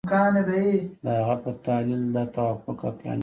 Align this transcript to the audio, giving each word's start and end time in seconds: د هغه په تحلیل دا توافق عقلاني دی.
د 1.05 1.07
هغه 1.19 1.35
په 1.43 1.51
تحلیل 1.65 2.03
دا 2.15 2.23
توافق 2.35 2.79
عقلاني 2.89 3.17
دی. 3.17 3.19